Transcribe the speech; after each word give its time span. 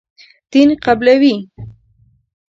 دین 0.51 0.69
قبولوي. 0.85 1.35